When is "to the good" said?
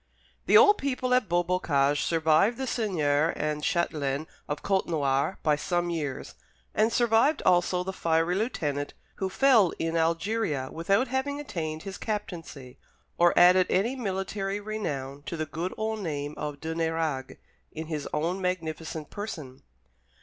15.27-15.71